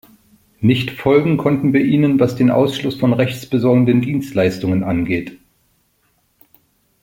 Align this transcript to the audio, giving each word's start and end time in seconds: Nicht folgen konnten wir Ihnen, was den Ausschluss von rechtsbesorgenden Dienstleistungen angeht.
Nicht 0.61 0.89
folgen 0.89 1.37
konnten 1.37 1.73
wir 1.73 1.81
Ihnen, 1.85 2.19
was 2.19 2.35
den 2.35 2.49
Ausschluss 2.49 2.95
von 2.95 3.13
rechtsbesorgenden 3.13 4.01
Dienstleistungen 4.01 4.83
angeht. 4.83 5.37